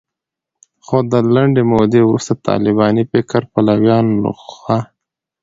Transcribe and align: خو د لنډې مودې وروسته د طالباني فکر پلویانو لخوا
خو 0.85 0.97
د 1.11 1.13
لنډې 1.35 1.63
مودې 1.71 2.01
وروسته 2.05 2.33
د 2.35 2.39
طالباني 2.49 3.03
فکر 3.11 3.41
پلویانو 3.53 4.11
لخوا 4.25 4.79